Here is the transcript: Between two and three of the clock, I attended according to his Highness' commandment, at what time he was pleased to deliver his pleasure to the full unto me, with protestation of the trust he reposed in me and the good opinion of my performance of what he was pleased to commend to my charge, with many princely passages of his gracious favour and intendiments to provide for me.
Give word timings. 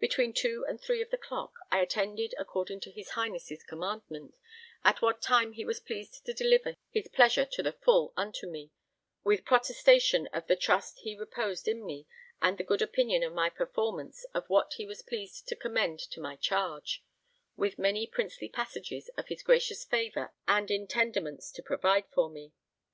Between 0.00 0.32
two 0.32 0.64
and 0.66 0.80
three 0.80 1.02
of 1.02 1.10
the 1.10 1.18
clock, 1.18 1.52
I 1.70 1.80
attended 1.80 2.34
according 2.38 2.80
to 2.80 2.90
his 2.90 3.10
Highness' 3.10 3.62
commandment, 3.62 4.34
at 4.82 5.02
what 5.02 5.20
time 5.20 5.52
he 5.52 5.66
was 5.66 5.80
pleased 5.80 6.24
to 6.24 6.32
deliver 6.32 6.76
his 6.90 7.08
pleasure 7.08 7.44
to 7.44 7.62
the 7.62 7.72
full 7.74 8.14
unto 8.16 8.48
me, 8.50 8.70
with 9.22 9.44
protestation 9.44 10.28
of 10.28 10.46
the 10.46 10.56
trust 10.56 11.00
he 11.00 11.14
reposed 11.14 11.68
in 11.68 11.84
me 11.84 12.06
and 12.40 12.56
the 12.56 12.64
good 12.64 12.80
opinion 12.80 13.22
of 13.22 13.34
my 13.34 13.50
performance 13.50 14.24
of 14.32 14.48
what 14.48 14.72
he 14.78 14.86
was 14.86 15.02
pleased 15.02 15.46
to 15.48 15.54
commend 15.56 16.00
to 16.00 16.20
my 16.22 16.36
charge, 16.36 17.04
with 17.54 17.78
many 17.78 18.06
princely 18.06 18.48
passages 18.48 19.10
of 19.18 19.28
his 19.28 19.42
gracious 19.42 19.84
favour 19.84 20.32
and 20.48 20.70
intendiments 20.70 21.52
to 21.52 21.62
provide 21.62 22.04
for 22.14 22.30
me. 22.30 22.54